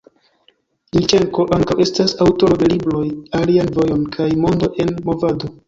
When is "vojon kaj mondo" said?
3.79-4.75